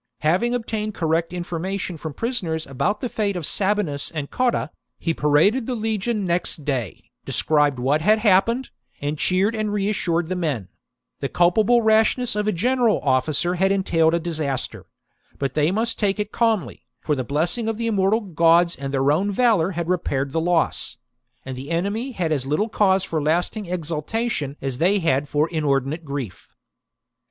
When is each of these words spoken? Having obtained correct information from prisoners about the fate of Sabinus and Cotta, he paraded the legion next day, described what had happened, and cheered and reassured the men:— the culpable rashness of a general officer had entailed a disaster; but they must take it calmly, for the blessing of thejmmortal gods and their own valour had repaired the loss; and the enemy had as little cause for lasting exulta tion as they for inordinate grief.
Having 0.21 0.55
obtained 0.55 0.95
correct 0.95 1.31
information 1.31 1.95
from 1.95 2.15
prisoners 2.15 2.65
about 2.65 3.01
the 3.01 3.07
fate 3.07 3.35
of 3.35 3.45
Sabinus 3.45 4.09
and 4.09 4.31
Cotta, 4.31 4.71
he 4.97 5.13
paraded 5.13 5.67
the 5.67 5.75
legion 5.75 6.25
next 6.25 6.65
day, 6.65 7.11
described 7.23 7.77
what 7.77 8.01
had 8.01 8.17
happened, 8.17 8.71
and 8.99 9.19
cheered 9.19 9.53
and 9.53 9.71
reassured 9.71 10.27
the 10.27 10.35
men:— 10.35 10.69
the 11.19 11.29
culpable 11.29 11.83
rashness 11.83 12.35
of 12.35 12.47
a 12.47 12.51
general 12.51 12.99
officer 13.01 13.53
had 13.53 13.71
entailed 13.71 14.15
a 14.15 14.19
disaster; 14.19 14.87
but 15.37 15.53
they 15.53 15.69
must 15.69 15.99
take 15.99 16.17
it 16.19 16.31
calmly, 16.31 16.87
for 16.99 17.13
the 17.15 17.23
blessing 17.23 17.67
of 17.67 17.77
thejmmortal 17.77 18.33
gods 18.33 18.75
and 18.75 18.91
their 18.91 19.11
own 19.11 19.29
valour 19.31 19.69
had 19.73 19.87
repaired 19.87 20.31
the 20.31 20.41
loss; 20.41 20.97
and 21.45 21.55
the 21.55 21.69
enemy 21.69 22.13
had 22.13 22.31
as 22.31 22.47
little 22.47 22.69
cause 22.69 23.03
for 23.03 23.21
lasting 23.21 23.65
exulta 23.65 24.31
tion 24.31 24.57
as 24.63 24.79
they 24.79 24.99
for 25.27 25.47
inordinate 25.49 26.03
grief. 26.03 26.49